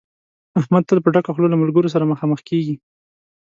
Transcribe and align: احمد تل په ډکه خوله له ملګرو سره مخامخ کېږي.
احمد 0.59 0.83
تل 0.89 0.97
په 1.03 1.09
ډکه 1.13 1.31
خوله 1.33 1.47
له 1.51 1.57
ملګرو 1.61 1.93
سره 1.93 2.09
مخامخ 2.11 2.39
کېږي. 2.49 2.75